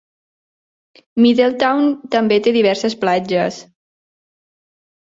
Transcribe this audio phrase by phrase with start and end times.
[1.25, 1.85] Middletown
[2.17, 3.63] també té diverses platges.